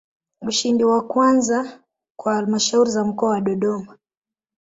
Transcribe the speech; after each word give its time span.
Ushindi 0.41 0.83
wa 0.85 1.01
kwanza 1.01 1.79
kwa 2.15 2.33
Halmashauri 2.35 2.91
za 2.91 3.03
Mkoa 3.05 3.29
wa 3.29 3.41
Dodoma 3.41 3.97